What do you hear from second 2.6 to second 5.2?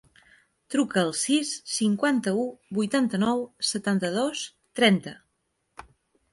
vuitanta-nou, setanta-dos, trenta.